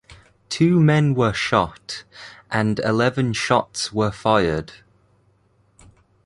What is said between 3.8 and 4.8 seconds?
were fired.